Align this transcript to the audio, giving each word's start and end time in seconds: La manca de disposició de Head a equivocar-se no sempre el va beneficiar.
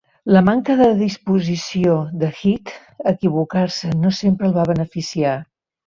La 0.35 0.41
manca 0.45 0.77
de 0.79 0.87
disposició 1.01 1.99
de 2.25 2.31
Head 2.41 2.73
a 2.81 3.07
equivocar-se 3.15 3.95
no 4.03 4.17
sempre 4.25 4.53
el 4.53 4.61
va 4.61 4.71
beneficiar. 4.75 5.41